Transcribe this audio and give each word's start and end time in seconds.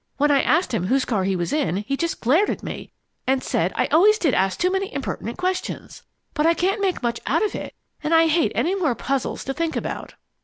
When 0.17 0.31
I 0.31 0.41
asked 0.41 0.73
him 0.73 0.87
whose 0.87 1.05
car 1.05 1.25
he 1.25 1.35
was 1.35 1.53
in, 1.53 1.77
he 1.77 1.95
just 1.95 2.21
glared 2.21 2.49
at 2.49 2.63
me 2.63 2.91
and 3.27 3.43
said 3.43 3.71
I 3.75 3.85
always 3.91 4.17
did 4.17 4.33
ask 4.33 4.57
too 4.59 4.71
many 4.71 4.91
impertinent 4.91 5.37
questions! 5.37 6.01
But 6.33 6.47
I 6.47 6.55
can't 6.55 6.81
make 6.81 7.03
much 7.03 7.19
out 7.27 7.45
of 7.45 7.53
it, 7.53 7.75
and 8.03 8.11
I 8.11 8.25
hate 8.25 8.51
any 8.55 8.73
more 8.73 8.95
puzzles 8.95 9.43
to 9.45 9.53
think 9.53 9.75
about." 9.75 10.15